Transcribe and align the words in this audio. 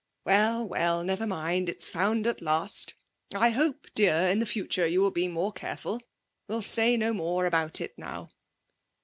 Well, 0.25 0.67
well, 0.67 1.03
never 1.03 1.27
mind; 1.27 1.69
it's 1.69 1.87
found 1.87 2.25
at 2.25 2.41
last. 2.41 2.95
I 3.35 3.51
hope, 3.51 3.85
dear, 3.93 4.15
in 4.31 4.39
the 4.39 4.47
future 4.47 4.87
you 4.87 4.99
will 4.99 5.11
be 5.11 5.27
more 5.27 5.53
careful. 5.53 6.01
We'll 6.47 6.63
say 6.63 6.97
no 6.97 7.13
more 7.13 7.45
about 7.45 7.79
it 7.81 7.93
now.' 7.99 8.31